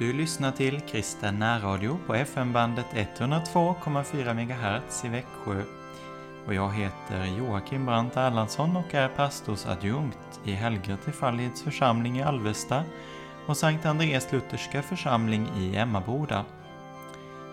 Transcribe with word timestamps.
Du 0.00 0.12
lyssnar 0.12 0.52
till 0.52 0.80
Kristen 0.80 1.38
närradio 1.38 1.98
på 2.06 2.14
FM-bandet 2.14 2.86
102,4 2.94 4.34
MHz 4.34 5.04
i 5.04 5.08
Växjö. 5.08 5.62
Och 6.46 6.54
jag 6.54 6.72
heter 6.72 7.24
Joakim 7.38 7.86
Brandt 7.86 8.16
Erlandsson 8.16 8.76
och 8.76 8.94
är 8.94 9.08
pastorsadjunkt 9.08 10.40
i 10.44 10.52
Helge 10.52 10.96
Trefaldighets 11.04 11.62
församling 11.62 12.18
i 12.18 12.22
Alvesta 12.22 12.84
och 13.46 13.56
Sankt 13.56 13.86
Andreas 13.86 14.32
Lutherska 14.32 14.82
församling 14.82 15.48
i 15.58 15.76
Emmaboda. 15.76 16.44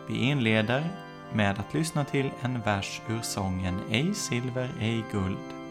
Vi 0.08 0.18
inleder 0.18 0.90
med 1.34 1.60
att 1.60 1.74
lyssna 1.74 2.06
till 2.06 2.32
en 2.42 2.62
vers 2.62 3.02
ur 3.10 3.22
sången 3.22 3.80
Ej 3.92 4.14
silver, 4.14 4.70
ej 4.80 5.04
guld. 5.12 5.67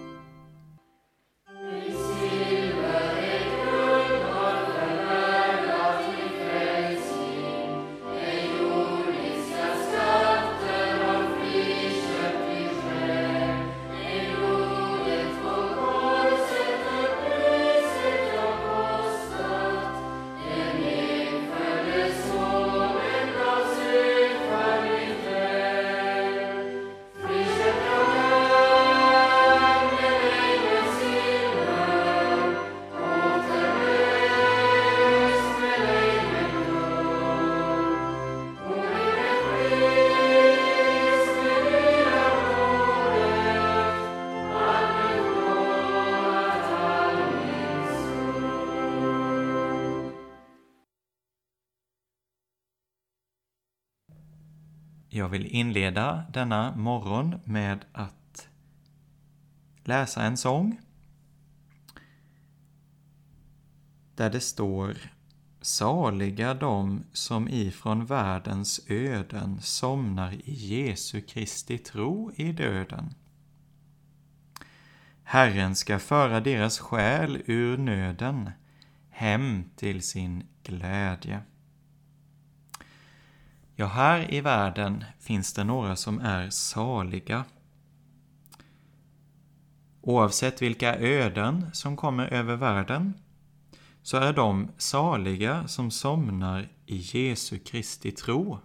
Jag 55.16 55.28
vill 55.28 55.46
inleda 55.46 56.24
denna 56.32 56.76
morgon 56.76 57.40
med 57.44 57.84
att 57.92 58.48
läsa 59.84 60.22
en 60.22 60.36
sång 60.36 60.80
där 64.14 64.30
det 64.30 64.40
står 64.40 64.96
Saliga 65.60 66.54
de 66.54 67.04
som 67.12 67.48
ifrån 67.48 68.06
världens 68.06 68.80
öden 68.88 69.60
somnar 69.60 70.32
i 70.32 70.52
Jesu 70.52 71.20
Kristi 71.20 71.78
tro 71.78 72.32
i 72.36 72.52
döden. 72.52 73.14
Herren 75.22 75.76
ska 75.76 75.98
föra 75.98 76.40
deras 76.40 76.78
själ 76.78 77.42
ur 77.46 77.78
nöden 77.78 78.50
hem 79.10 79.64
till 79.76 80.02
sin 80.02 80.44
glädje. 80.62 81.40
Ja, 83.78 83.86
här 83.86 84.34
i 84.34 84.40
världen 84.40 85.04
finns 85.18 85.52
det 85.52 85.64
några 85.64 85.96
som 85.96 86.20
är 86.20 86.50
saliga. 86.50 87.44
Oavsett 90.00 90.62
vilka 90.62 90.96
öden 90.96 91.66
som 91.72 91.96
kommer 91.96 92.26
över 92.26 92.56
världen 92.56 93.14
så 94.02 94.16
är 94.16 94.32
de 94.32 94.68
saliga 94.78 95.68
som 95.68 95.90
somnar 95.90 96.68
i 96.86 96.96
Jesu 96.96 97.58
Kristi 97.58 98.12
tro. 98.12 98.58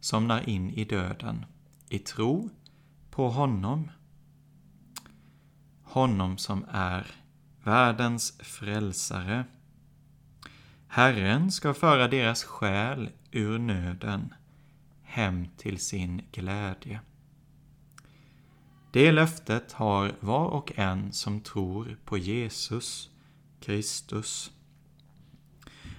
Somnar 0.00 0.48
in 0.48 0.70
i 0.70 0.84
döden 0.84 1.44
i 1.88 1.98
tro 1.98 2.50
på 3.10 3.28
honom. 3.28 3.90
Honom 5.82 6.38
som 6.38 6.64
är 6.70 7.06
världens 7.64 8.38
frälsare. 8.38 9.44
Herren 10.94 11.52
ska 11.52 11.74
föra 11.74 12.08
deras 12.08 12.44
själ 12.44 13.10
ur 13.30 13.58
nöden 13.58 14.34
hem 15.02 15.48
till 15.56 15.78
sin 15.78 16.22
glädje. 16.32 17.00
Det 18.90 19.12
löftet 19.12 19.72
har 19.72 20.12
var 20.20 20.46
och 20.46 20.72
en 20.78 21.12
som 21.12 21.40
tror 21.40 21.98
på 22.04 22.18
Jesus 22.18 23.10
Kristus. 23.60 24.52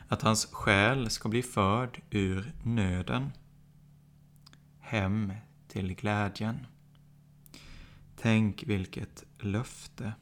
Att 0.07 0.21
hans 0.21 0.45
själ 0.45 1.09
ska 1.09 1.29
bli 1.29 1.41
förd 1.41 2.01
ur 2.09 2.53
nöden 2.63 3.31
hem 4.79 5.33
till 5.67 5.93
glädjen. 5.93 6.67
Tänk 8.21 8.63
vilket 8.63 9.23
löfte. 9.39 10.13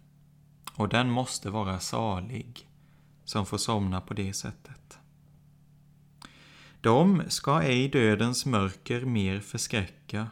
Och 0.73 0.89
den 0.89 1.09
måste 1.11 1.49
vara 1.49 1.79
salig 1.79 2.70
som 3.31 3.45
får 3.45 3.57
somna 3.57 4.01
på 4.01 4.13
det 4.13 4.33
sättet. 4.33 4.99
De 6.81 7.23
ska 7.27 7.61
ej 7.61 7.87
dödens 7.87 8.45
mörker 8.45 9.05
mer 9.05 9.39
förskräcka, 9.39 10.27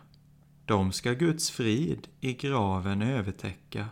de 0.66 0.92
ska 0.92 1.14
Guds 1.14 1.52
frid 1.52 2.08
i 2.20 2.34
graven 2.34 3.02
övertäcka. 3.02 3.90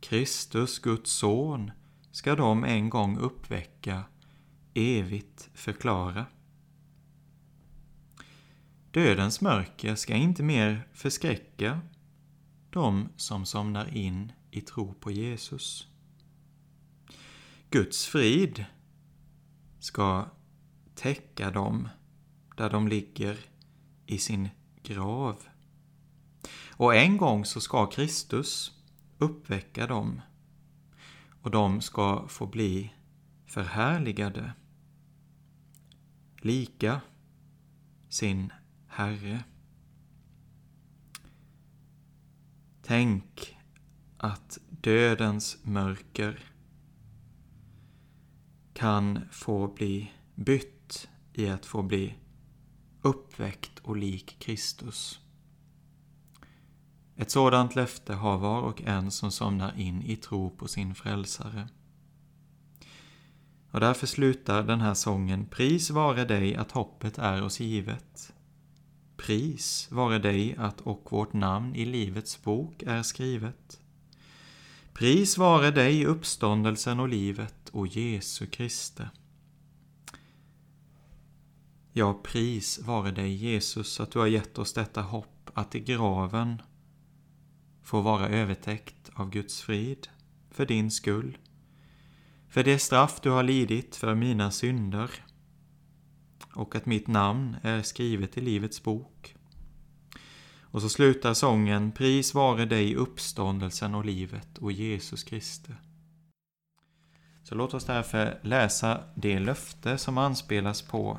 Kristus, 0.00 0.78
Guds 0.78 1.10
son, 1.10 1.70
ska 2.10 2.36
de 2.36 2.64
en 2.64 2.90
gång 2.90 3.18
uppväcka, 3.18 4.04
evigt 4.74 5.50
förklara. 5.54 6.26
Dödens 8.90 9.40
mörker 9.40 9.94
ska 9.94 10.14
inte 10.14 10.42
mer 10.42 10.88
förskräcka 10.92 11.80
de 12.70 13.08
som 13.16 13.46
somnar 13.46 13.96
in 13.96 14.32
i 14.50 14.60
tro 14.60 14.94
på 14.94 15.10
Jesus. 15.10 15.93
Guds 17.74 18.06
frid 18.06 18.64
ska 19.78 20.26
täcka 20.94 21.50
dem 21.50 21.88
där 22.56 22.70
de 22.70 22.88
ligger 22.88 23.38
i 24.06 24.18
sin 24.18 24.48
grav. 24.82 25.42
Och 26.70 26.94
en 26.94 27.16
gång 27.16 27.44
så 27.44 27.60
ska 27.60 27.86
Kristus 27.86 28.72
uppväcka 29.18 29.86
dem 29.86 30.20
och 31.40 31.50
de 31.50 31.80
ska 31.80 32.28
få 32.28 32.46
bli 32.46 32.94
förhärligade, 33.46 34.52
lika 36.36 37.00
sin 38.08 38.52
Herre. 38.88 39.44
Tänk 42.82 43.56
att 44.16 44.58
dödens 44.70 45.58
mörker 45.62 46.53
kan 48.74 49.20
få 49.30 49.68
bli 49.68 50.12
bytt 50.34 51.08
i 51.32 51.48
att 51.48 51.66
få 51.66 51.82
bli 51.82 52.14
uppväckt 53.02 53.78
och 53.78 53.96
lik 53.96 54.36
Kristus. 54.38 55.20
Ett 57.16 57.30
sådant 57.30 57.74
löfte 57.74 58.14
har 58.14 58.38
var 58.38 58.60
och 58.60 58.82
en 58.82 59.10
som 59.10 59.30
somnar 59.30 59.78
in 59.78 60.02
i 60.02 60.16
tro 60.16 60.50
på 60.50 60.68
sin 60.68 60.94
frälsare. 60.94 61.68
Och 63.70 63.80
därför 63.80 64.06
slutar 64.06 64.62
den 64.62 64.80
här 64.80 64.94
sången 64.94 65.46
Pris 65.46 65.90
vare 65.90 66.24
dig 66.24 66.56
att 66.56 66.72
hoppet 66.72 67.18
är 67.18 67.42
oss 67.42 67.60
givet. 67.60 68.32
Pris 69.16 69.88
vare 69.90 70.18
dig 70.18 70.56
att 70.58 70.80
och 70.80 71.08
vårt 71.12 71.32
namn 71.32 71.74
i 71.74 71.84
Livets 71.84 72.42
bok 72.42 72.82
är 72.82 73.02
skrivet. 73.02 73.83
Pris 74.94 75.38
vare 75.38 75.70
dig 75.70 76.06
uppståndelsen 76.06 77.00
och 77.00 77.08
livet 77.08 77.68
och 77.68 77.86
Jesu 77.86 78.46
Kriste. 78.46 79.10
Ja, 81.92 82.20
pris 82.24 82.78
vare 82.78 83.10
dig 83.10 83.34
Jesus 83.34 84.00
att 84.00 84.10
du 84.10 84.18
har 84.18 84.26
gett 84.26 84.58
oss 84.58 84.72
detta 84.72 85.02
hopp 85.02 85.50
att 85.54 85.74
i 85.74 85.80
graven 85.80 86.62
få 87.82 88.00
vara 88.00 88.28
övertäckt 88.28 89.10
av 89.14 89.30
Guds 89.30 89.62
frid 89.62 90.08
för 90.50 90.66
din 90.66 90.90
skull, 90.90 91.38
för 92.48 92.64
det 92.64 92.78
straff 92.78 93.20
du 93.20 93.30
har 93.30 93.42
lidit 93.42 93.96
för 93.96 94.14
mina 94.14 94.50
synder 94.50 95.10
och 96.54 96.76
att 96.76 96.86
mitt 96.86 97.06
namn 97.06 97.56
är 97.62 97.82
skrivet 97.82 98.38
i 98.38 98.40
Livets 98.40 98.82
bok. 98.82 99.34
Och 100.74 100.82
så 100.82 100.88
slutar 100.88 101.34
sången 101.34 101.92
Pris 101.92 102.34
vare 102.34 102.64
dig 102.64 102.94
uppståndelsen 102.94 103.94
och 103.94 104.04
livet 104.04 104.58
och 104.58 104.72
Jesus 104.72 105.24
Kriste. 105.24 105.76
Så 107.42 107.54
låt 107.54 107.74
oss 107.74 107.84
därför 107.84 108.38
läsa 108.42 109.00
det 109.14 109.38
löfte 109.38 109.98
som 109.98 110.18
anspelas 110.18 110.82
på 110.82 111.18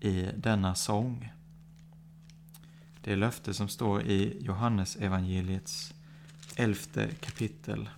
i 0.00 0.22
denna 0.36 0.74
sång. 0.74 1.32
Det 3.00 3.16
löfte 3.16 3.54
som 3.54 3.68
står 3.68 4.02
i 4.02 4.38
Johannes 4.40 4.96
evangeliets 4.96 5.94
elfte 6.56 7.08
kapitel. 7.20 7.88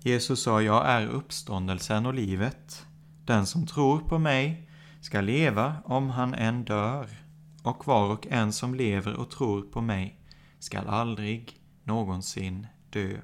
Jesus 0.00 0.42
sa, 0.42 0.62
jag 0.62 0.86
är 0.88 1.06
uppståndelsen 1.06 2.06
och 2.06 2.14
livet. 2.14 2.86
Den 3.24 3.46
som 3.46 3.66
tror 3.66 3.98
på 3.98 4.18
mig 4.18 4.68
ska 5.00 5.20
leva 5.20 5.76
om 5.84 6.10
han 6.10 6.34
än 6.34 6.64
dör, 6.64 7.08
och 7.62 7.86
var 7.86 8.12
och 8.12 8.26
en 8.26 8.52
som 8.52 8.74
lever 8.74 9.16
och 9.16 9.30
tror 9.30 9.62
på 9.62 9.80
mig 9.80 10.20
skall 10.58 10.86
aldrig 10.86 11.60
någonsin 11.84 12.66
dö. 12.90 13.20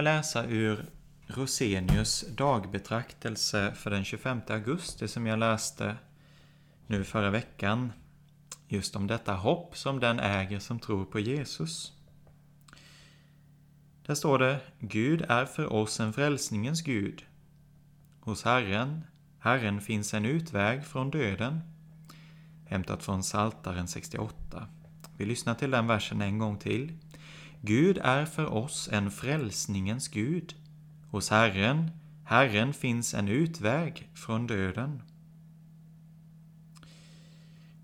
Jag 0.00 0.04
läsa 0.04 0.46
ur 0.46 0.84
Rosenius 1.26 2.24
dagbetraktelse 2.36 3.72
för 3.74 3.90
den 3.90 4.04
25 4.04 4.40
augusti 4.48 5.08
som 5.08 5.26
jag 5.26 5.38
läste 5.38 5.96
nu 6.86 7.04
förra 7.04 7.30
veckan. 7.30 7.92
Just 8.68 8.96
om 8.96 9.06
detta 9.06 9.32
hopp 9.32 9.76
som 9.76 10.00
den 10.00 10.20
äger 10.20 10.58
som 10.58 10.78
tror 10.78 11.04
på 11.04 11.20
Jesus. 11.20 11.92
Där 14.06 14.14
står 14.14 14.38
det 14.38 14.60
Gud 14.78 15.24
är 15.28 15.44
för 15.44 15.72
oss 15.72 16.00
en 16.00 16.12
frälsningens 16.12 16.82
Gud. 16.82 17.24
Hos 18.20 18.44
Herren, 18.44 19.04
Herren 19.38 19.80
finns 19.80 20.14
en 20.14 20.24
utväg 20.24 20.84
från 20.84 21.10
döden. 21.10 21.60
Hämtat 22.66 23.02
från 23.02 23.22
Saltaren 23.22 23.88
68. 23.88 24.68
Vi 25.16 25.24
lyssnar 25.24 25.54
till 25.54 25.70
den 25.70 25.86
versen 25.86 26.22
en 26.22 26.38
gång 26.38 26.58
till. 26.58 26.98
Gud 27.62 27.98
är 28.02 28.24
för 28.24 28.46
oss 28.46 28.88
en 28.92 29.10
frälsningens 29.10 30.08
Gud. 30.08 30.54
Hos 31.10 31.30
Herren, 31.30 31.90
Herren 32.24 32.72
finns 32.72 33.14
en 33.14 33.28
utväg 33.28 34.08
från 34.14 34.46
döden. 34.46 35.02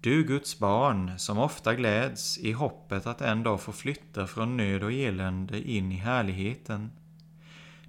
Du 0.00 0.24
Guds 0.24 0.58
barn, 0.58 1.18
som 1.18 1.38
ofta 1.38 1.74
gläds 1.74 2.38
i 2.38 2.52
hoppet 2.52 3.06
att 3.06 3.20
en 3.20 3.42
dag 3.42 3.60
få 3.60 3.72
flytta 3.72 4.26
från 4.26 4.56
nöd 4.56 4.82
och 4.82 4.92
elände 4.92 5.70
in 5.70 5.92
i 5.92 5.96
härligheten. 5.96 6.90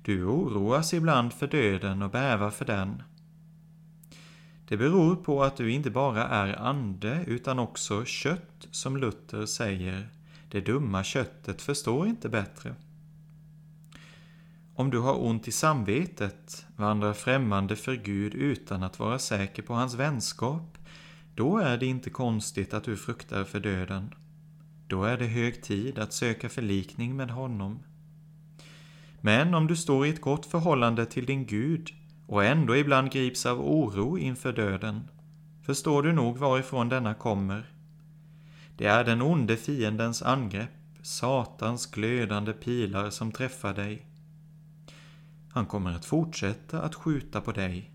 Du 0.01 0.24
oroas 0.24 0.94
ibland 0.94 1.34
för 1.34 1.48
döden 1.48 2.01
och 2.01 2.12
bävar 2.12 2.51
för 2.51 2.66
den. 2.66 3.04
Det 4.68 4.78
beror 4.78 5.16
på 5.16 5.44
att 5.44 5.57
du 5.57 5.72
inte 5.72 5.89
bara 5.89 6.28
är 6.28 6.62
ande 6.62 7.24
utan 7.28 7.60
också 7.60 8.06
kött, 8.06 8.68
som 8.72 8.98
Luther 8.98 9.45
säger. 9.45 10.10
Det 10.50 10.62
dumma 10.62 11.04
köttet 11.04 11.62
förstår 11.62 12.08
inte 12.08 12.30
bättre. 12.30 12.76
Om 14.76 14.90
du 14.90 15.00
har 15.00 15.26
ont 15.26 15.48
i 15.48 15.52
samvetet, 15.52 16.66
vandrar 16.76 17.14
främmande 17.14 17.76
för 17.76 17.96
Gud 17.96 18.34
utan 18.34 18.84
att 18.84 19.00
vara 19.00 19.20
säker 19.20 19.64
på 19.64 19.74
hans 19.74 19.94
vänskap, 19.94 20.78
då 21.36 21.58
är 21.58 21.78
det 21.78 21.86
inte 21.86 22.10
konstigt 22.10 22.74
att 22.74 22.84
du 22.84 22.98
fruktar 22.98 23.44
för 23.44 23.60
döden. 23.60 24.14
Då 24.88 25.04
är 25.04 25.18
det 25.18 25.26
hög 25.26 25.64
tid 25.64 26.00
att 26.00 26.14
söka 26.14 26.50
förlikning 26.50 27.16
med 27.16 27.32
honom. 27.32 27.80
Men 29.22 29.54
om 29.54 29.68
du 29.68 29.76
står 29.76 30.06
i 30.06 30.10
ett 30.10 30.22
gott 30.22 30.46
förhållande 30.46 31.06
till 31.06 31.25
din 31.25 31.46
Gud 31.46 31.89
och 32.27 32.46
ändå 32.46 32.75
ibland 32.75 33.12
grips 33.12 33.46
av 33.46 33.62
oro 33.62 34.18
inför 34.18 34.54
döden, 34.54 35.08
förstår 35.66 36.04
du 36.04 36.13
nog 36.13 36.38
varifrån 36.38 36.89
denna 36.89 37.13
kommer. 37.13 37.76
Det 38.77 38.86
är 38.86 39.03
den 39.03 39.22
onde 39.22 39.57
fiendens 39.57 40.22
angrepp, 40.22 40.69
Satans 41.01 41.91
glödande 41.91 42.53
pilar 42.53 43.10
som 43.10 43.31
träffar 43.31 43.74
dig. 43.74 44.05
Han 45.50 45.65
kommer 45.65 45.91
att 45.91 46.05
fortsätta 46.05 46.81
att 46.81 46.96
skjuta 46.96 47.41
på 47.41 47.51
dig 47.51 47.91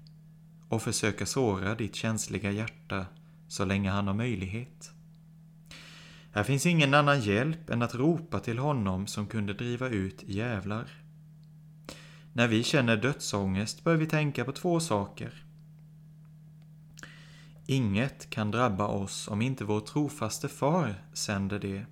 och 0.68 0.82
försöka 0.82 1.26
såra 1.26 1.74
ditt 1.74 1.94
känsliga 1.94 2.50
hjärta 2.50 3.06
så 3.48 3.64
länge 3.64 3.90
han 3.90 4.06
har 4.06 4.14
möjlighet. 4.14 4.90
Här 6.32 6.42
finns 6.42 6.66
ingen 6.66 6.94
annan 6.94 7.20
hjälp 7.20 7.70
än 7.70 7.82
att 7.82 7.94
ropa 7.94 8.40
till 8.40 8.58
honom 8.58 9.06
som 9.06 9.26
kunde 9.26 9.54
driva 9.54 9.88
ut 9.88 10.22
djävlar. 10.26 10.88
När 12.32 12.48
vi 12.48 12.62
känner 12.62 12.96
dödsångest 12.96 13.84
bör 13.84 13.96
vi 13.96 14.06
tänka 14.06 14.44
på 14.44 14.52
två 14.52 14.80
saker. 14.80 15.41
Inget 17.72 18.30
kan 18.30 18.50
drabba 18.50 18.86
oss 18.86 19.28
om 19.28 19.42
inte 19.42 19.64
vår 19.64 19.80
trofaste 19.80 20.48
far 20.48 20.94
sänder 21.12 21.58
det. 21.58 21.86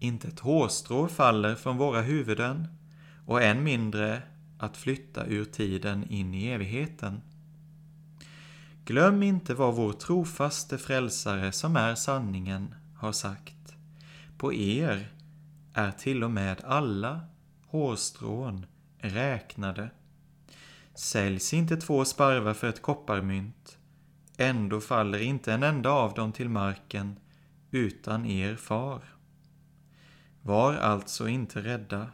Inte 0.00 0.28
ett 0.28 0.40
hårstrå 0.40 1.08
faller 1.08 1.54
från 1.54 1.76
våra 1.76 2.00
huvuden 2.00 2.68
och 3.26 3.42
än 3.42 3.64
mindre 3.64 4.22
att 4.58 4.76
flytta 4.76 5.26
ur 5.26 5.44
tiden 5.44 6.10
in 6.10 6.34
i 6.34 6.46
evigheten. 6.46 7.20
Glöm 8.84 9.22
inte 9.22 9.54
vad 9.54 9.74
vår 9.74 9.92
trofaste 9.92 10.78
frälsare 10.78 11.52
som 11.52 11.76
är 11.76 11.94
sanningen 11.94 12.74
har 12.96 13.12
sagt. 13.12 13.74
På 14.38 14.52
er 14.54 15.12
är 15.74 15.90
till 15.90 16.24
och 16.24 16.30
med 16.30 16.64
alla 16.64 17.20
hårstrån 17.66 18.66
räknade. 18.98 19.90
Säljs 20.94 21.54
inte 21.54 21.76
två 21.76 22.04
sparvar 22.04 22.54
för 22.54 22.68
ett 22.68 22.82
kopparmynt, 22.82 23.78
ändå 24.36 24.80
faller 24.80 25.18
inte 25.18 25.52
en 25.52 25.62
enda 25.62 25.90
av 25.90 26.14
dem 26.14 26.32
till 26.32 26.48
marken 26.48 27.18
utan 27.70 28.26
er 28.26 28.56
far. 28.56 29.02
Var 30.42 30.74
alltså 30.74 31.28
inte 31.28 31.62
rädda. 31.62 32.10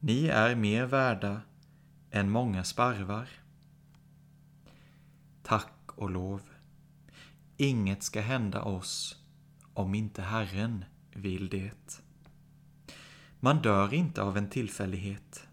Ni 0.00 0.26
är 0.26 0.54
mer 0.54 0.86
värda 0.86 1.40
än 2.10 2.30
många 2.30 2.64
sparvar. 2.64 3.28
Tack 5.42 5.72
och 5.86 6.10
lov. 6.10 6.42
Inget 7.56 8.02
ska 8.02 8.20
hända 8.20 8.62
oss 8.62 9.16
om 9.74 9.94
inte 9.94 10.22
Herren 10.22 10.84
vill 11.12 11.48
det. 11.48 12.02
Man 13.40 13.62
dör 13.62 13.94
inte 13.94 14.22
av 14.22 14.36
en 14.36 14.48
tillfällighet. 14.48 15.46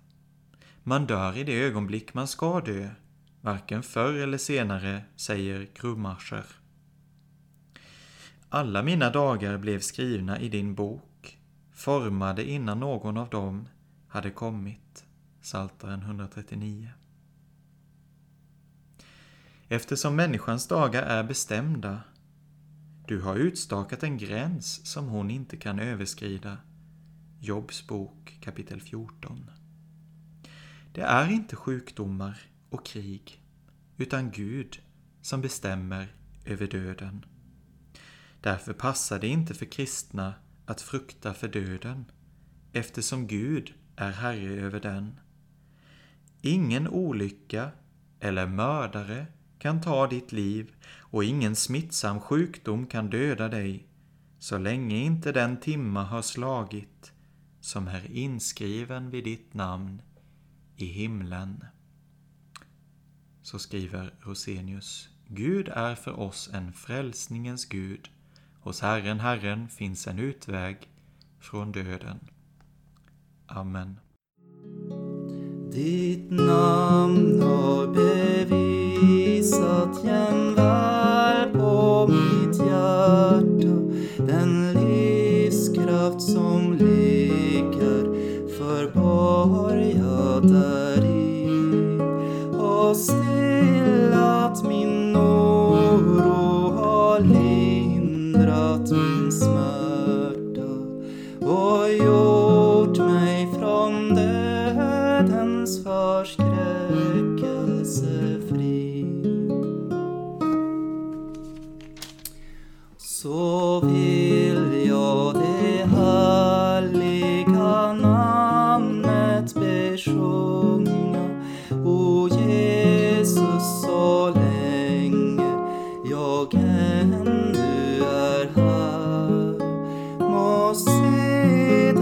Man 0.83 1.05
dör 1.05 1.37
i 1.37 1.43
det 1.43 1.61
ögonblick 1.63 2.13
man 2.13 2.27
ska 2.27 2.61
dö, 2.61 2.89
varken 3.41 3.83
förr 3.83 4.13
eller 4.13 4.37
senare, 4.37 5.03
säger 5.15 5.67
Grummacher. 5.73 6.45
Alla 8.49 8.83
mina 8.83 9.09
dagar 9.09 9.57
blev 9.57 9.79
skrivna 9.79 10.39
i 10.39 10.49
din 10.49 10.75
bok, 10.75 11.39
formade 11.73 12.49
innan 12.49 12.79
någon 12.79 13.17
av 13.17 13.29
dem 13.29 13.67
hade 14.07 14.31
kommit. 14.31 15.05
Psaltaren 15.41 16.01
139. 16.01 16.89
Eftersom 19.67 20.15
människans 20.15 20.67
dagar 20.67 21.03
är 21.03 21.23
bestämda, 21.23 22.01
du 23.07 23.21
har 23.21 23.35
utstakat 23.35 24.03
en 24.03 24.17
gräns 24.17 24.85
som 24.85 25.07
hon 25.07 25.31
inte 25.31 25.57
kan 25.57 25.79
överskrida. 25.79 26.57
Jobs 27.39 27.87
bok 27.87 28.37
kapitel 28.41 28.81
14. 28.81 29.49
Det 30.93 31.01
är 31.01 31.31
inte 31.31 31.55
sjukdomar 31.55 32.49
och 32.69 32.85
krig, 32.85 33.43
utan 33.97 34.31
Gud 34.31 34.79
som 35.21 35.41
bestämmer 35.41 36.07
över 36.45 36.67
döden. 36.67 37.25
Därför 38.41 38.73
passar 38.73 39.19
det 39.19 39.27
inte 39.27 39.53
för 39.53 39.65
kristna 39.65 40.33
att 40.65 40.81
frukta 40.81 41.33
för 41.33 41.47
döden, 41.47 42.05
eftersom 42.73 43.27
Gud 43.27 43.73
är 43.95 44.11
herre 44.11 44.61
över 44.61 44.79
den. 44.79 45.19
Ingen 46.41 46.87
olycka 46.87 47.71
eller 48.19 48.47
mördare 48.47 49.25
kan 49.59 49.81
ta 49.81 50.07
ditt 50.07 50.31
liv 50.31 50.73
och 50.97 51.23
ingen 51.23 51.55
smittsam 51.55 52.19
sjukdom 52.19 52.87
kan 52.87 53.09
döda 53.09 53.47
dig 53.47 53.87
så 54.39 54.57
länge 54.57 54.97
inte 54.97 55.31
den 55.31 55.59
timma 55.59 56.03
har 56.03 56.21
slagit 56.21 57.11
som 57.61 57.87
är 57.87 58.11
inskriven 58.11 59.09
vid 59.09 59.23
ditt 59.23 59.53
namn 59.53 60.01
i 60.75 60.85
himlen. 60.85 61.65
Så 63.51 63.59
skriver 63.59 64.13
Rosenius. 64.19 65.09
Gud 65.27 65.67
är 65.67 65.95
för 65.95 66.19
oss 66.19 66.49
en 66.53 66.73
frälsningens 66.73 67.65
Gud. 67.65 68.09
Hos 68.59 68.81
Herren, 68.81 69.19
Herren 69.19 69.69
finns 69.69 70.07
en 70.07 70.19
utväg 70.19 70.77
från 71.39 71.71
döden. 71.71 72.19
Amen. 73.47 73.99
Ditt 75.71 76.31
namn 76.31 77.41
har 77.41 77.95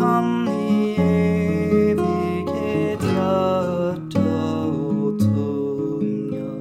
Han 0.07 0.47
i 0.47 0.95
evighet 1.91 3.03
hjärta 3.03 4.19
och 4.65 5.19
tunga. 5.19 6.51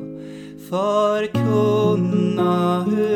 Förkunna 0.71 2.55
hur 2.83 3.16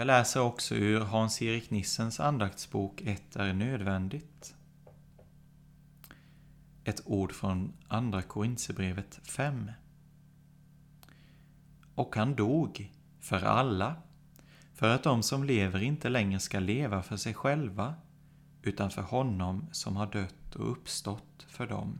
Jag 0.00 0.06
läser 0.06 0.40
också 0.40 0.74
ur 0.74 1.00
Hans-Erik 1.00 1.70
Nissens 1.70 2.20
andaktsbok 2.20 3.00
Ett 3.00 3.36
är 3.36 3.52
nödvändigt. 3.52 4.54
Ett 6.84 7.02
ord 7.04 7.32
från 7.32 7.72
Andra 7.88 8.22
Korinthierbrevet 8.22 9.20
5. 9.22 9.70
Och 11.94 12.16
han 12.16 12.34
dog 12.34 12.92
för 13.20 13.42
alla, 13.42 13.96
för 14.74 14.94
att 14.94 15.02
de 15.02 15.22
som 15.22 15.44
lever 15.44 15.82
inte 15.82 16.08
längre 16.08 16.40
ska 16.40 16.58
leva 16.58 17.02
för 17.02 17.16
sig 17.16 17.34
själva, 17.34 17.94
utan 18.62 18.90
för 18.90 19.02
honom 19.02 19.66
som 19.72 19.96
har 19.96 20.06
dött 20.06 20.54
och 20.54 20.70
uppstått 20.70 21.46
för 21.48 21.66
dem. 21.66 21.98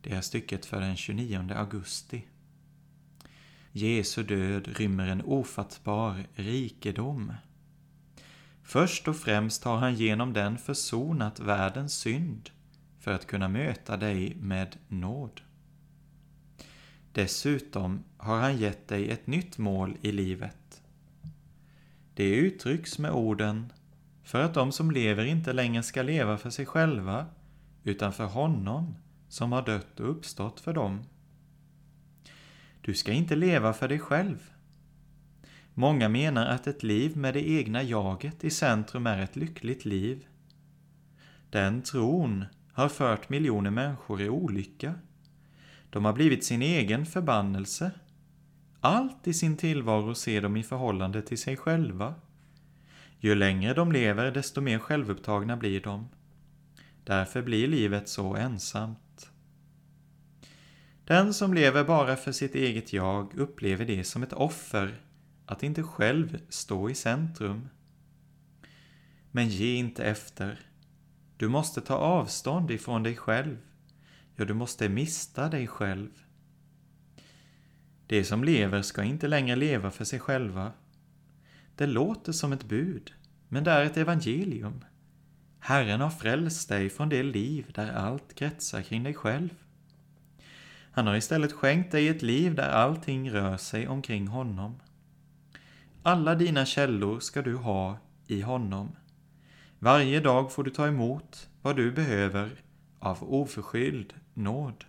Det 0.00 0.12
är 0.12 0.20
stycket 0.20 0.66
för 0.66 0.80
den 0.80 0.96
29 0.96 1.52
augusti. 1.56 2.24
Jesu 3.72 4.22
död 4.22 4.68
rymmer 4.68 5.06
en 5.06 5.22
ofattbar 5.22 6.26
rikedom. 6.34 7.32
Först 8.62 9.08
och 9.08 9.16
främst 9.16 9.64
har 9.64 9.76
han 9.76 9.94
genom 9.94 10.32
den 10.32 10.58
försonat 10.58 11.40
världens 11.40 11.94
synd 11.94 12.50
för 12.98 13.12
att 13.12 13.26
kunna 13.26 13.48
möta 13.48 13.96
dig 13.96 14.36
med 14.40 14.76
nåd. 14.88 15.40
Dessutom 17.12 18.04
har 18.16 18.40
han 18.40 18.56
gett 18.56 18.88
dig 18.88 19.10
ett 19.10 19.26
nytt 19.26 19.58
mål 19.58 19.96
i 20.02 20.12
livet. 20.12 20.82
Det 22.14 22.34
uttrycks 22.36 22.98
med 22.98 23.10
orden 23.10 23.72
för 24.22 24.40
att 24.40 24.54
de 24.54 24.72
som 24.72 24.90
lever 24.90 25.24
inte 25.24 25.52
längre 25.52 25.82
ska 25.82 26.02
leva 26.02 26.38
för 26.38 26.50
sig 26.50 26.66
själva 26.66 27.26
utan 27.84 28.12
för 28.12 28.24
honom 28.24 28.94
som 29.28 29.52
har 29.52 29.62
dött 29.62 30.00
och 30.00 30.10
uppstått 30.10 30.60
för 30.60 30.72
dem. 30.72 31.02
Du 32.88 32.94
ska 32.94 33.12
inte 33.12 33.36
leva 33.36 33.72
för 33.72 33.88
dig 33.88 33.98
själv. 33.98 34.50
Många 35.74 36.08
menar 36.08 36.46
att 36.46 36.66
ett 36.66 36.82
liv 36.82 37.16
med 37.16 37.34
det 37.34 37.48
egna 37.48 37.82
jaget 37.82 38.44
i 38.44 38.50
centrum 38.50 39.06
är 39.06 39.18
ett 39.18 39.36
lyckligt 39.36 39.84
liv. 39.84 40.26
Den 41.50 41.82
tron 41.82 42.44
har 42.72 42.88
fört 42.88 43.28
miljoner 43.28 43.70
människor 43.70 44.20
i 44.20 44.28
olycka. 44.28 44.94
De 45.90 46.04
har 46.04 46.12
blivit 46.12 46.44
sin 46.44 46.62
egen 46.62 47.06
förbannelse. 47.06 47.90
Allt 48.80 49.26
i 49.26 49.34
sin 49.34 49.56
tillvaro 49.56 50.14
ser 50.14 50.42
de 50.42 50.56
i 50.56 50.62
förhållande 50.62 51.22
till 51.22 51.38
sig 51.38 51.56
själva. 51.56 52.14
Ju 53.20 53.34
längre 53.34 53.74
de 53.74 53.92
lever, 53.92 54.30
desto 54.30 54.60
mer 54.60 54.78
självupptagna 54.78 55.56
blir 55.56 55.80
de. 55.80 56.08
Därför 57.04 57.42
blir 57.42 57.68
livet 57.68 58.08
så 58.08 58.36
ensamt. 58.36 59.07
Den 61.08 61.34
som 61.34 61.54
lever 61.54 61.84
bara 61.84 62.16
för 62.16 62.32
sitt 62.32 62.54
eget 62.54 62.92
jag 62.92 63.34
upplever 63.34 63.84
det 63.84 64.04
som 64.04 64.22
ett 64.22 64.32
offer 64.32 65.00
att 65.46 65.62
inte 65.62 65.82
själv 65.82 66.40
stå 66.48 66.90
i 66.90 66.94
centrum. 66.94 67.68
Men 69.30 69.48
ge 69.48 69.74
inte 69.74 70.04
efter. 70.04 70.60
Du 71.36 71.48
måste 71.48 71.80
ta 71.80 71.94
avstånd 71.94 72.70
ifrån 72.70 73.02
dig 73.02 73.16
själv. 73.16 73.56
Ja, 74.36 74.44
du 74.44 74.54
måste 74.54 74.88
mista 74.88 75.48
dig 75.48 75.66
själv. 75.66 76.10
De 78.06 78.24
som 78.24 78.44
lever 78.44 78.82
ska 78.82 79.02
inte 79.02 79.28
längre 79.28 79.56
leva 79.56 79.90
för 79.90 80.04
sig 80.04 80.20
själva. 80.20 80.72
Det 81.76 81.86
låter 81.86 82.32
som 82.32 82.52
ett 82.52 82.64
bud, 82.64 83.12
men 83.48 83.64
det 83.64 83.70
är 83.70 83.84
ett 83.84 83.96
evangelium. 83.96 84.84
Herren 85.58 86.00
har 86.00 86.10
frälst 86.10 86.68
dig 86.68 86.90
från 86.90 87.08
det 87.08 87.22
liv 87.22 87.72
där 87.74 87.92
allt 87.92 88.34
kretsar 88.34 88.82
kring 88.82 89.02
dig 89.02 89.14
själv. 89.14 89.54
Han 90.92 91.06
har 91.06 91.16
istället 91.16 91.52
skänkt 91.52 91.92
dig 91.92 92.08
ett 92.08 92.22
liv 92.22 92.54
där 92.54 92.70
allting 92.70 93.30
rör 93.30 93.56
sig 93.56 93.88
omkring 93.88 94.26
honom. 94.26 94.80
Alla 96.02 96.34
dina 96.34 96.66
källor 96.66 97.20
ska 97.20 97.42
du 97.42 97.56
ha 97.56 97.98
i 98.26 98.40
honom. 98.40 98.96
Varje 99.78 100.20
dag 100.20 100.52
får 100.52 100.64
du 100.64 100.70
ta 100.70 100.86
emot 100.86 101.48
vad 101.62 101.76
du 101.76 101.92
behöver 101.92 102.50
av 102.98 103.34
oförskylld 103.34 104.14
nåd. 104.34 104.84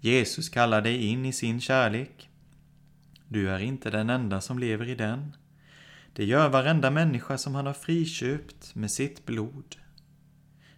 Jesus 0.00 0.48
kallar 0.48 0.82
dig 0.82 1.06
in 1.06 1.26
i 1.26 1.32
sin 1.32 1.60
kärlek. 1.60 2.28
Du 3.28 3.50
är 3.50 3.58
inte 3.58 3.90
den 3.90 4.10
enda 4.10 4.40
som 4.40 4.58
lever 4.58 4.88
i 4.88 4.94
den. 4.94 5.36
Det 6.12 6.24
gör 6.24 6.48
varenda 6.48 6.90
människa 6.90 7.38
som 7.38 7.54
han 7.54 7.66
har 7.66 7.72
friköpt 7.72 8.74
med 8.74 8.90
sitt 8.90 9.26
blod. 9.26 9.76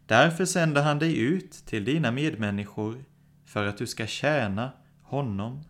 Därför 0.09 0.45
sänder 0.45 0.83
han 0.83 0.99
dig 0.99 1.19
ut 1.19 1.53
till 1.53 1.85
dina 1.85 2.11
medmänniskor 2.11 3.05
för 3.45 3.67
att 3.67 3.79
du 3.79 3.87
ska 3.87 4.07
tjäna 4.07 4.73
honom. 5.03 5.65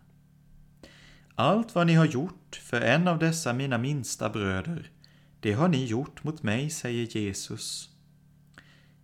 Allt 1.35 1.75
vad 1.75 1.87
ni 1.87 1.93
har 1.93 2.05
gjort 2.05 2.61
för 2.63 2.81
en 2.81 3.07
av 3.07 3.19
dessa 3.19 3.53
mina 3.53 3.77
minsta 3.77 4.29
bröder, 4.29 4.91
det 5.39 5.53
har 5.53 5.67
ni 5.67 5.85
gjort 5.85 6.23
mot 6.23 6.43
mig, 6.43 6.69
säger 6.69 7.17
Jesus. 7.17 7.89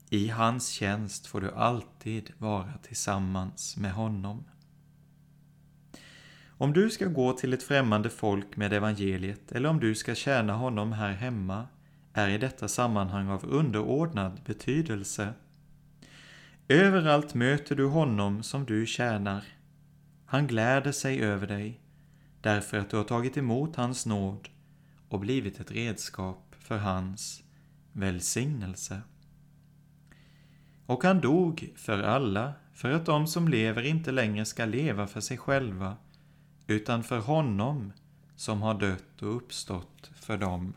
I 0.10 0.28
hans 0.28 0.70
tjänst 0.70 1.28
får 1.28 1.42
du 1.42 1.52
alltid 1.52 2.32
vara 2.38 2.74
tillsammans 2.84 3.78
med 3.78 3.92
honom. 3.92 4.44
Om 6.58 6.74
du 6.74 6.90
ska 6.90 7.06
gå 7.06 7.34
till 7.34 7.54
ett 7.54 7.64
främmande 7.64 8.10
folk 8.10 8.58
med 8.58 8.74
evangeliet 8.74 9.52
eller 9.52 9.70
om 9.70 9.80
du 9.80 9.96
ska 9.96 10.16
tjäna 10.16 10.54
honom 10.54 10.92
här 10.92 11.12
hemma 11.12 11.68
är 12.18 12.30
i 12.30 12.38
detta 12.38 12.68
sammanhang 12.68 13.30
av 13.30 13.46
underordnad 13.46 14.42
betydelse. 14.46 15.34
Överallt 16.68 17.34
möter 17.34 17.76
du 17.76 17.86
honom 17.86 18.44
som 18.44 18.66
du 18.66 18.86
tjänar. 18.86 19.44
Han 20.26 20.48
gläder 20.48 20.92
sig 20.92 21.22
över 21.22 21.48
dig 21.48 21.82
därför 22.42 22.78
att 22.78 22.90
du 22.90 22.98
har 22.98 23.04
tagit 23.04 23.38
emot 23.38 23.76
hans 23.76 24.06
nåd 24.06 24.50
och 25.10 25.20
blivit 25.20 25.60
ett 25.60 25.72
redskap 25.72 26.56
för 26.60 26.78
hans 26.78 27.44
välsignelse. 27.92 29.02
Och 30.86 31.04
han 31.04 31.22
dog 31.22 31.74
för 31.76 32.04
alla, 32.04 32.54
för 32.74 32.92
att 32.92 33.06
de 33.06 33.28
som 33.28 33.48
lever 33.48 33.82
inte 33.82 34.12
längre 34.12 34.46
ska 34.46 34.66
leva 34.66 35.08
för 35.08 35.22
sig 35.22 35.38
själva, 35.38 35.98
utan 36.68 37.04
för 37.04 37.20
honom 37.20 37.94
som 38.36 38.62
har 38.62 38.80
dött 38.80 39.22
och 39.22 39.36
uppstått 39.36 40.12
för 40.16 40.38
dem. 40.38 40.74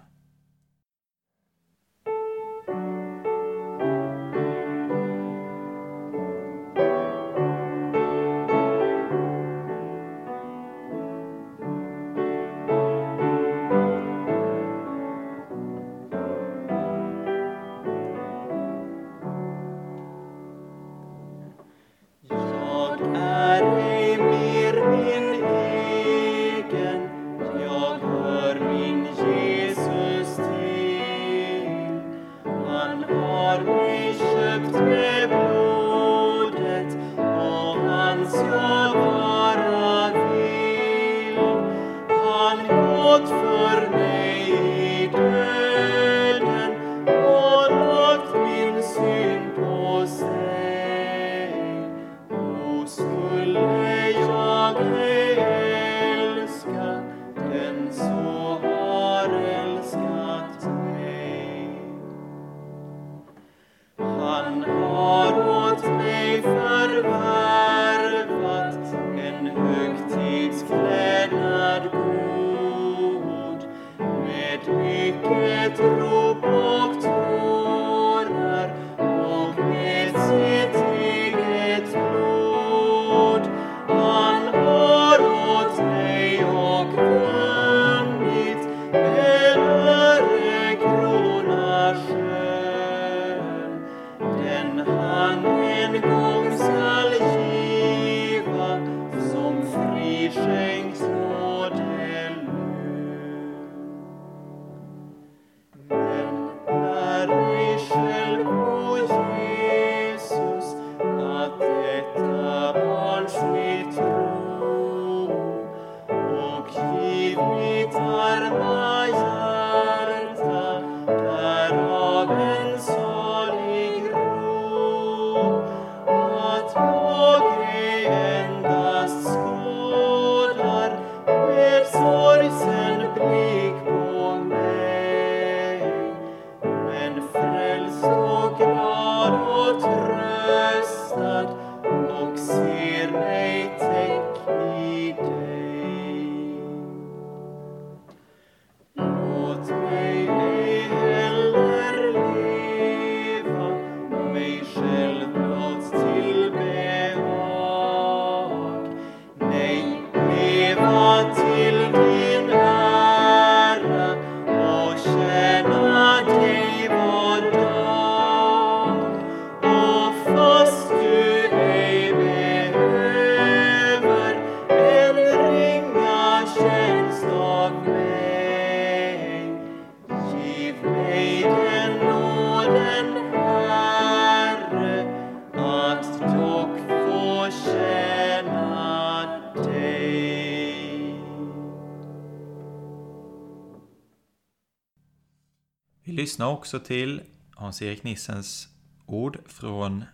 Vi 196.09 196.15
lyssnar 196.15 196.47
också 196.47 196.81
till 196.81 197.23
Hans-Erik 197.55 198.03
Nissens 198.03 198.69
ord 199.07 199.39
från 199.47 200.05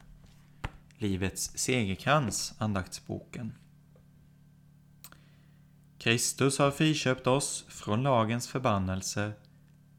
Livets 0.98 1.58
segerkrans, 1.58 2.54
andaktsboken. 2.58 3.52
Kristus 5.98 6.58
har 6.58 6.70
friköpt 6.70 7.26
oss 7.26 7.64
från 7.68 8.02
lagens 8.02 8.48
förbannelse 8.48 9.32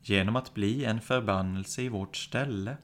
genom 0.02 0.36
att 0.36 0.54
bli 0.54 0.86
en 0.86 1.02
förbannelse 1.02 1.82
i 1.82 1.90
vårt 1.90 2.16
ställe. 2.16 2.78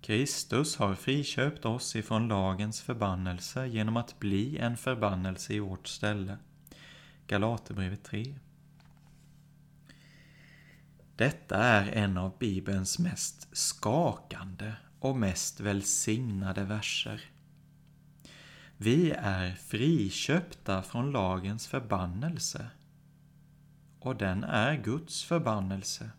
Kristus 0.00 0.76
har 0.76 0.94
friköpt 0.94 1.64
oss 1.64 1.96
ifrån 1.96 2.28
lagens 2.28 2.80
förbannelse 2.80 3.66
genom 3.66 3.96
att 3.96 4.18
bli 4.18 4.58
en 4.58 4.76
förbannelse 4.76 5.54
i 5.54 5.58
vårt 5.58 5.88
ställe. 5.88 6.38
Galaterbrevet 7.26 8.04
3. 8.04 8.34
Detta 11.16 11.56
är 11.56 11.92
en 11.92 12.18
av 12.18 12.38
Bibelns 12.38 12.98
mest 12.98 13.56
skakande 13.56 14.72
och 15.00 15.16
mest 15.16 15.60
välsignade 15.60 16.64
verser. 16.64 17.20
Vi 18.76 19.10
är 19.10 19.54
friköpta 19.54 20.82
från 20.82 21.10
lagens 21.10 21.66
förbannelse 21.66 22.66
och 24.00 24.16
den 24.16 24.44
är 24.44 24.82
Guds 24.82 25.24
förbannelse. 25.24 26.10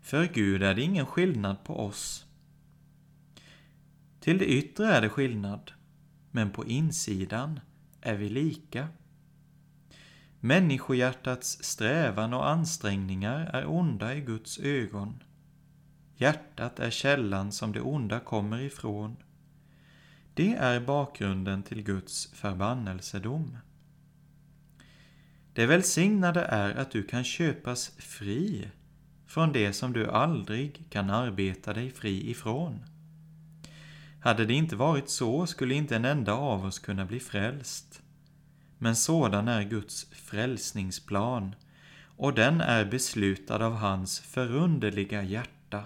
För 0.00 0.26
Gud 0.26 0.62
är 0.62 0.74
det 0.74 0.82
ingen 0.82 1.06
skillnad 1.06 1.64
på 1.64 1.80
oss. 1.80 2.26
Till 4.20 4.38
det 4.38 4.46
yttre 4.46 4.86
är 4.86 5.00
det 5.00 5.08
skillnad, 5.08 5.72
men 6.30 6.50
på 6.50 6.66
insidan 6.66 7.60
är 8.00 8.16
vi 8.16 8.28
lika. 8.28 8.88
Människohjärtats 10.40 11.58
strävan 11.62 12.34
och 12.34 12.48
ansträngningar 12.48 13.50
är 13.52 13.66
onda 13.66 14.14
i 14.14 14.20
Guds 14.20 14.58
ögon. 14.58 15.22
Hjärtat 16.16 16.80
är 16.80 16.90
källan 16.90 17.52
som 17.52 17.72
det 17.72 17.80
onda 17.80 18.20
kommer 18.20 18.60
ifrån. 18.60 19.16
Det 20.34 20.54
är 20.54 20.80
bakgrunden 20.80 21.62
till 21.62 21.82
Guds 21.82 22.32
förbannelsedom. 22.34 23.56
Det 25.52 25.66
välsignade 25.66 26.42
är 26.42 26.74
att 26.74 26.90
du 26.90 27.02
kan 27.02 27.24
köpas 27.24 27.88
fri 27.98 28.68
från 29.26 29.52
det 29.52 29.72
som 29.72 29.92
du 29.92 30.10
aldrig 30.10 30.90
kan 30.90 31.10
arbeta 31.10 31.72
dig 31.72 31.90
fri 31.90 32.30
ifrån. 32.30 32.84
Hade 34.20 34.46
det 34.46 34.54
inte 34.54 34.76
varit 34.76 35.10
så 35.10 35.46
skulle 35.46 35.74
inte 35.74 35.96
en 35.96 36.04
enda 36.04 36.32
av 36.32 36.64
oss 36.64 36.78
kunna 36.78 37.04
bli 37.04 37.20
frälst. 37.20 38.02
Men 38.82 38.96
sådan 38.96 39.48
är 39.48 39.62
Guds 39.62 40.06
frälsningsplan 40.10 41.54
och 42.16 42.34
den 42.34 42.60
är 42.60 42.84
beslutad 42.84 43.66
av 43.66 43.74
hans 43.74 44.20
förunderliga 44.20 45.22
hjärta. 45.22 45.84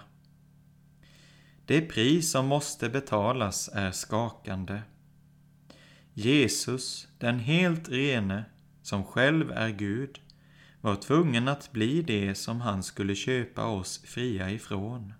Det 1.67 1.81
pris 1.81 2.31
som 2.31 2.47
måste 2.47 2.89
betalas 2.89 3.71
är 3.73 3.91
skakande. 3.91 4.83
Jesus, 6.13 7.09
den 7.19 7.39
helt 7.39 7.89
rene, 7.89 8.45
som 8.83 9.05
själv 9.05 9.51
är 9.51 9.71
Gud, 9.71 10.21
var 10.81 10.97
tvungen 10.97 11.49
att 11.49 11.73
bli 11.73 12.03
det 12.03 12.35
som 12.35 12.61
han 12.61 12.83
skulle 12.83 13.15
köpa 13.15 13.67
oss 13.67 14.03
fria 14.05 14.51
ifrån. 14.51 15.13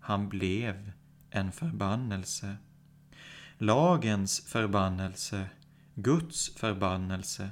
Han 0.00 0.28
blev 0.28 0.92
en 1.30 1.52
förbannelse. 1.52 2.56
Lagens 3.58 4.40
förbannelse, 4.46 5.46
Guds 6.02 6.54
förbannelse, 6.56 7.50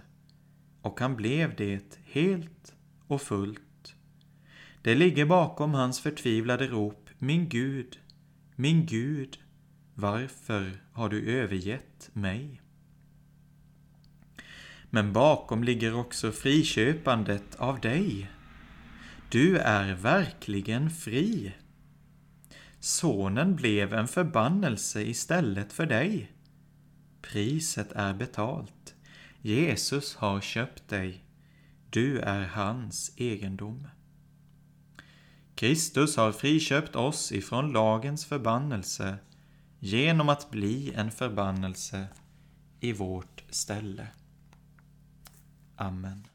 och 0.82 1.00
han 1.00 1.16
blev 1.16 1.56
det 1.56 1.98
helt 2.04 2.74
och 3.06 3.22
fullt. 3.22 3.94
Det 4.82 4.94
ligger 4.94 5.26
bakom 5.26 5.74
hans 5.74 6.00
förtvivlade 6.00 6.66
rop, 6.66 7.10
min 7.18 7.48
Gud, 7.48 7.98
min 8.56 8.86
Gud, 8.86 9.38
varför 9.94 10.82
har 10.92 11.08
du 11.08 11.40
övergett 11.40 12.10
mig? 12.12 12.60
Men 14.90 15.12
bakom 15.12 15.64
ligger 15.64 15.94
också 15.94 16.32
friköpandet 16.32 17.56
av 17.56 17.80
dig. 17.80 18.30
Du 19.30 19.58
är 19.58 19.94
verkligen 19.94 20.90
fri. 20.90 21.52
Sonen 22.80 23.56
blev 23.56 23.94
en 23.94 24.08
förbannelse 24.08 25.02
istället 25.02 25.72
för 25.72 25.86
dig. 25.86 26.32
Priset 27.32 27.92
är 27.92 28.14
betalt. 28.14 28.94
Jesus 29.42 30.14
har 30.14 30.40
köpt 30.40 30.88
dig. 30.88 31.24
Du 31.90 32.18
är 32.18 32.46
hans 32.46 33.12
egendom. 33.16 33.88
Kristus 35.54 36.16
har 36.16 36.32
friköpt 36.32 36.96
oss 36.96 37.32
ifrån 37.32 37.72
lagens 37.72 38.26
förbannelse 38.26 39.18
genom 39.78 40.28
att 40.28 40.50
bli 40.50 40.92
en 40.94 41.10
förbannelse 41.10 42.06
i 42.80 42.92
vårt 42.92 43.44
ställe. 43.50 44.08
Amen. 45.76 46.27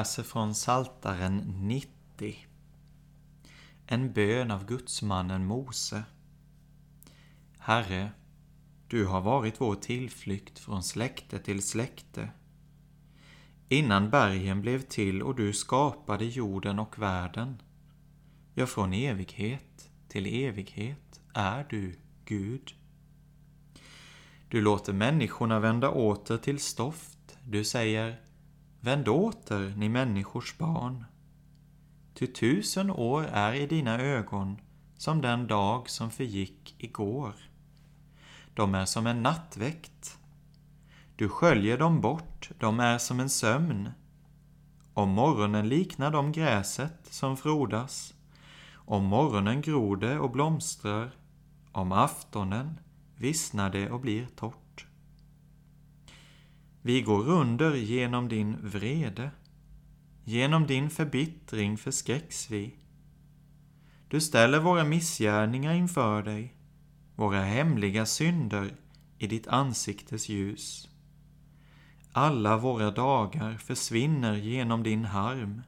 Läser 0.00 0.22
från 0.22 0.54
Saltaren 0.54 1.36
90. 1.58 2.36
En 3.86 4.12
bön 4.12 4.50
av 4.50 4.66
gudsmannen 4.66 5.46
Mose. 5.46 6.02
Herre, 7.58 8.10
du 8.88 9.06
har 9.06 9.20
varit 9.20 9.60
vår 9.60 9.74
tillflykt 9.74 10.58
från 10.58 10.82
släkte 10.82 11.38
till 11.38 11.62
släkte. 11.62 12.30
Innan 13.68 14.10
bergen 14.10 14.60
blev 14.60 14.80
till 14.80 15.22
och 15.22 15.34
du 15.34 15.52
skapade 15.52 16.24
jorden 16.24 16.78
och 16.78 16.98
världen. 16.98 17.62
Ja, 18.54 18.66
från 18.66 18.92
evighet 18.92 19.90
till 20.08 20.44
evighet 20.44 21.20
är 21.34 21.66
du 21.70 21.98
Gud. 22.24 22.74
Du 24.48 24.60
låter 24.60 24.92
människorna 24.92 25.60
vända 25.60 25.90
åter 25.90 26.36
till 26.36 26.58
stoft. 26.58 27.38
Du 27.44 27.64
säger 27.64 28.29
Vänd 28.82 29.08
åter, 29.08 29.74
ni 29.76 29.88
människors 29.88 30.58
barn. 30.58 31.04
Ty 32.14 32.26
tusen 32.26 32.90
år 32.90 33.24
är 33.24 33.54
i 33.54 33.66
dina 33.66 34.00
ögon 34.00 34.60
som 34.96 35.20
den 35.20 35.46
dag 35.46 35.90
som 35.90 36.10
förgick 36.10 36.74
igår. 36.78 37.34
De 38.54 38.74
är 38.74 38.84
som 38.84 39.06
en 39.06 39.22
nattväkt. 39.22 40.18
Du 41.16 41.28
sköljer 41.28 41.78
dem 41.78 42.00
bort, 42.00 42.50
de 42.58 42.80
är 42.80 42.98
som 42.98 43.20
en 43.20 43.30
sömn. 43.30 43.90
Om 44.94 45.08
morgonen 45.08 45.68
liknar 45.68 46.10
de 46.10 46.32
gräset 46.32 47.06
som 47.10 47.36
frodas. 47.36 48.14
Om 48.74 49.04
morgonen 49.04 49.60
gror 49.60 49.96
det 49.96 50.18
och 50.18 50.30
blomstrar. 50.30 51.10
Om 51.72 51.92
aftonen 51.92 52.80
vissnar 53.16 53.70
det 53.70 53.90
och 53.90 54.00
blir 54.00 54.26
torrt. 54.36 54.69
Vi 56.82 57.02
går 57.02 57.28
under 57.28 57.74
genom 57.74 58.28
din 58.28 58.56
vrede. 58.62 59.30
Genom 60.24 60.66
din 60.66 60.90
förbittring 60.90 61.78
förskräcks 61.78 62.50
vi. 62.50 62.74
Du 64.08 64.20
ställer 64.20 64.58
våra 64.58 64.84
missgärningar 64.84 65.74
inför 65.74 66.22
dig, 66.22 66.54
våra 67.14 67.40
hemliga 67.42 68.06
synder 68.06 68.74
i 69.18 69.26
ditt 69.26 69.48
ansiktes 69.48 70.28
ljus. 70.28 70.88
Alla 72.12 72.56
våra 72.56 72.90
dagar 72.90 73.56
försvinner 73.56 74.36
genom 74.36 74.82
din 74.82 75.04
harm. 75.04 75.62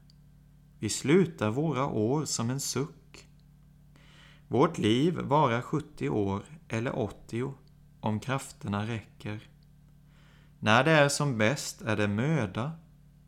Vi 0.79 0.89
slutar 0.89 1.51
våra 1.51 1.87
år 1.87 2.25
som 2.25 2.51
en 2.51 2.61
suck. 2.61 3.27
Vårt 4.49 4.79
liv 4.79 5.15
varar 5.15 5.63
70 5.63 6.09
år 6.09 6.43
eller 6.69 6.99
80 6.99 7.55
om 8.01 8.21
krafterna 8.21 8.87
räcker. 8.87 9.52
När 10.65 10.85
det 10.85 10.91
är 10.91 11.09
som 11.09 11.39
bäst 11.39 11.83
är 11.83 11.97
det 11.97 12.09
möda 12.09 12.73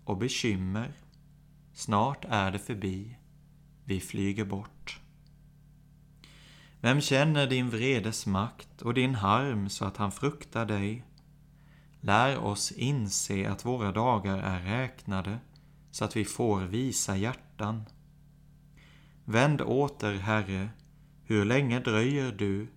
och 0.05 0.17
bekymmer. 0.17 0.93
Snart 1.73 2.25
är 2.29 2.51
det 2.51 2.59
förbi. 2.59 3.17
Vi 3.85 4.01
flyger 4.01 4.45
bort. 4.45 5.01
Vem 6.81 7.01
känner 7.01 7.47
din 7.47 7.71
vredes 7.71 8.27
makt 8.27 8.83
och 8.83 8.95
din 8.95 9.15
harm 9.15 9.69
så 9.69 9.85
att 9.85 9.97
han 9.97 10.13
fruktar 10.13 10.67
dig? 10.67 11.05
Lär 12.01 12.39
oss 12.39 12.73
inse 12.73 13.51
att 13.51 13.65
våra 13.65 13.93
dagar 13.93 14.39
är 14.39 14.61
räknade 14.61 15.39
så 15.91 16.05
att 16.05 16.17
vi 16.17 16.25
får 16.25 16.61
visa 16.61 17.17
hjärtan. 17.17 17.85
Vänd 19.25 19.61
åter, 19.61 20.15
Herre, 20.15 20.69
hur 21.25 21.45
länge 21.45 21.81
dröjer 21.81 22.33
du? 22.33 22.69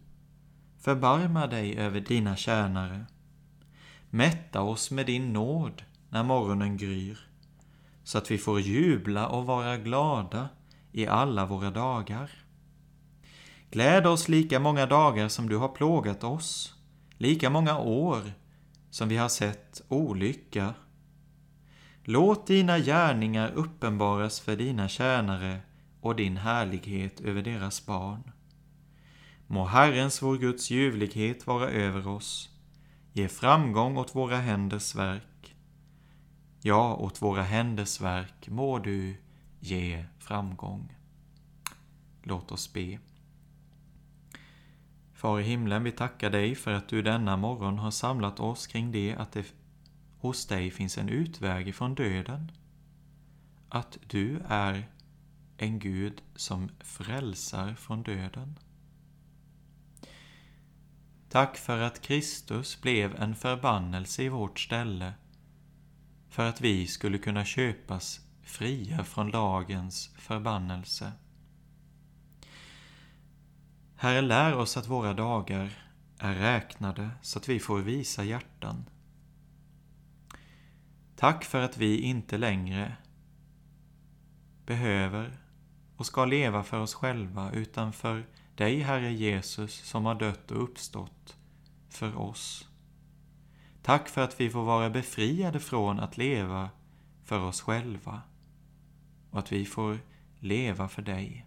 Förbarma 0.79 1.47
dig 1.47 1.77
över 1.77 1.99
dina 1.99 2.35
tjänare. 2.35 3.05
Mätta 4.17 4.61
oss 4.61 4.91
med 4.91 5.05
din 5.05 5.33
nåd 5.33 5.83
när 6.09 6.23
morgonen 6.23 6.77
gryr, 6.77 7.19
så 8.03 8.17
att 8.17 8.31
vi 8.31 8.37
får 8.37 8.59
jubla 8.61 9.27
och 9.27 9.45
vara 9.45 9.77
glada 9.77 10.49
i 10.91 11.07
alla 11.07 11.45
våra 11.45 11.71
dagar. 11.71 12.31
Gläd 13.71 14.07
oss 14.07 14.27
lika 14.29 14.59
många 14.59 14.85
dagar 14.85 15.27
som 15.27 15.49
du 15.49 15.57
har 15.57 15.67
plågat 15.67 16.23
oss, 16.23 16.75
lika 17.17 17.49
många 17.49 17.79
år 17.79 18.21
som 18.89 19.09
vi 19.09 19.17
har 19.17 19.29
sett 19.29 19.81
olycka. 19.87 20.73
Låt 22.03 22.47
dina 22.47 22.79
gärningar 22.79 23.51
uppenbaras 23.51 24.39
för 24.39 24.55
dina 24.55 24.87
tjänare 24.87 25.59
och 26.01 26.15
din 26.15 26.37
härlighet 26.37 27.21
över 27.21 27.41
deras 27.41 27.85
barn. 27.85 28.31
Må 29.47 29.65
Herrens, 29.65 30.21
vår 30.21 30.37
Guds 30.37 30.71
ljuvlighet 30.71 31.47
vara 31.47 31.69
över 31.69 32.07
oss. 32.07 32.56
Ge 33.17 33.27
framgång 33.27 33.97
åt 33.97 34.15
våra 34.15 34.37
händers 34.37 34.95
verk. 34.95 35.55
Ja, 36.61 36.95
åt 36.95 37.21
våra 37.21 37.43
händers 37.43 38.01
verk 38.01 38.49
må 38.49 38.79
du 38.79 39.17
ge 39.59 40.05
framgång. 40.19 40.95
Låt 42.23 42.51
oss 42.51 42.73
be. 42.73 42.99
Far 45.13 45.39
i 45.39 45.43
himlen, 45.43 45.83
vi 45.83 45.91
tackar 45.91 46.29
dig 46.29 46.55
för 46.55 46.71
att 46.71 46.87
du 46.87 47.01
denna 47.01 47.37
morgon 47.37 47.79
har 47.79 47.91
samlat 47.91 48.39
oss 48.39 48.67
kring 48.67 48.91
det 48.91 49.15
att 49.15 49.31
det 49.31 49.53
hos 50.17 50.45
dig 50.45 50.71
finns 50.71 50.97
en 50.97 51.09
utväg 51.09 51.67
ifrån 51.67 51.95
döden. 51.95 52.51
Att 53.69 53.97
du 54.07 54.41
är 54.47 54.89
en 55.57 55.79
Gud 55.79 56.21
som 56.35 56.69
frälsar 56.79 57.73
från 57.73 58.03
döden. 58.03 58.59
Tack 61.29 61.57
för 61.57 61.79
att 61.79 62.01
Kristus 62.01 62.81
blev 62.81 63.15
en 63.15 63.35
förbannelse 63.35 64.23
i 64.23 64.29
vårt 64.29 64.59
ställe, 64.59 65.13
för 66.29 66.49
att 66.49 66.61
vi 66.61 66.87
skulle 66.87 67.17
kunna 67.17 67.45
köpas 67.45 68.21
fria 68.43 69.03
från 69.03 69.29
lagens 69.29 70.15
förbannelse. 70.17 71.11
Herre, 73.95 74.21
lär 74.21 74.55
oss 74.55 74.77
att 74.77 74.87
våra 74.87 75.13
dagar 75.13 75.69
är 76.19 76.35
räknade 76.35 77.09
så 77.21 77.39
att 77.39 77.49
vi 77.49 77.59
får 77.59 77.79
visa 77.79 78.23
hjärtan. 78.23 78.89
Tack 81.15 81.43
för 81.43 81.61
att 81.61 81.77
vi 81.77 82.01
inte 82.01 82.37
längre 82.37 82.95
behöver 84.65 85.37
och 85.95 86.05
ska 86.05 86.25
leva 86.25 86.63
för 86.63 86.79
oss 86.79 86.93
själva 86.93 87.51
utan 87.51 87.93
för 87.93 88.25
dig, 88.57 88.79
Herre 88.79 89.13
Jesus, 89.13 89.73
som 89.73 90.05
har 90.05 90.15
dött 90.15 90.51
och 90.51 90.63
uppstått 90.63 91.37
för 91.89 92.17
oss. 92.17 92.67
Tack 93.81 94.09
för 94.09 94.21
att 94.21 94.41
vi 94.41 94.49
får 94.49 94.63
vara 94.63 94.89
befriade 94.89 95.59
från 95.59 95.99
att 95.99 96.17
leva 96.17 96.69
för 97.23 97.39
oss 97.39 97.61
själva 97.61 98.21
och 99.31 99.39
att 99.39 99.51
vi 99.51 99.65
får 99.65 99.99
leva 100.39 100.87
för 100.87 101.01
dig. 101.01 101.45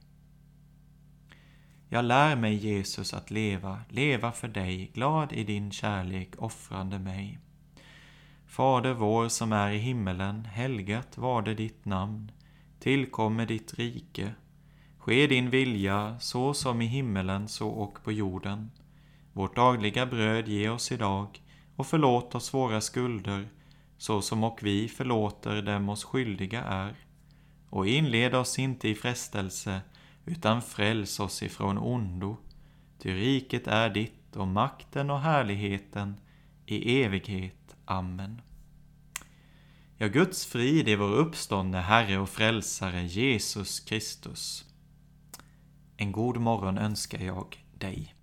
Jag 1.89 2.05
lär 2.05 2.37
mig, 2.37 2.55
Jesus, 2.55 3.15
att 3.15 3.31
leva, 3.31 3.81
leva 3.89 4.33
för 4.33 4.49
dig, 4.49 4.91
glad 4.95 5.33
i 5.33 5.45
din 5.45 5.71
kärlek, 5.71 6.31
offrande 6.39 6.99
mig. 6.99 7.39
Fader 8.47 8.93
vår 8.93 9.29
som 9.29 9.53
är 9.53 9.71
i 9.71 9.79
himmelen, 9.79 10.45
helgat 10.45 11.19
varde 11.19 11.55
ditt 11.55 11.85
namn. 11.85 12.33
Tillkommer 12.79 13.47
ditt 13.47 13.75
rike. 13.75 14.35
Ske 15.01 15.27
din 15.27 15.51
vilja, 15.51 16.17
så 16.21 16.55
som 16.55 16.83
i 16.83 16.87
himmelen, 16.87 17.49
så 17.49 17.69
och 17.69 18.05
på 18.05 18.13
jorden. 18.13 18.71
Vårt 19.33 19.57
dagliga 19.57 20.07
bröd 20.07 20.49
ge 20.49 20.69
oss 20.69 20.93
idag 20.93 21.43
och 21.77 21.87
förlåt 21.87 22.35
oss 22.35 22.55
våra 22.55 22.81
skulder, 22.81 23.49
så 23.99 24.23
som 24.23 24.45
och 24.45 24.59
vi 24.63 24.89
förlåter 24.89 25.63
dem 25.63 25.89
oss 25.89 26.05
skyldiga 26.05 26.65
är. 26.65 26.95
Och 27.71 27.87
inled 27.87 28.35
oss 28.35 28.59
inte 28.59 28.89
i 28.89 28.95
frestelse, 28.95 29.81
utan 30.25 30.63
fräls 30.63 31.21
oss 31.21 31.43
ifrån 31.43 31.79
ondo. 31.79 32.37
Ty 32.99 33.15
riket 33.15 33.67
är 33.67 33.91
ditt 33.91 34.37
och 34.37 34.49
makten 34.49 35.11
och 35.11 35.21
härligheten 35.21 36.17
i 36.67 37.03
evighet. 37.03 37.77
Amen. 37.85 38.43
Ja, 39.97 40.09
Guds 40.09 40.47
frid 40.47 40.89
är 40.89 40.97
vår 40.97 41.13
uppståndne 41.13 41.79
Herre 41.79 42.19
och 42.19 42.29
Frälsare 42.29 43.03
Jesus 43.03 43.81
Kristus. 43.81 44.70
En 46.01 46.13
god 46.13 46.37
morgon 46.37 46.79
önskar 46.79 47.19
jag 47.19 47.65
dig. 47.79 48.15